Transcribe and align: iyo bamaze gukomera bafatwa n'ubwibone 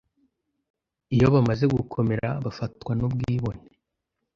iyo 1.15 1.27
bamaze 1.35 1.65
gukomera 1.75 2.29
bafatwa 2.45 2.91
n'ubwibone 2.95 3.63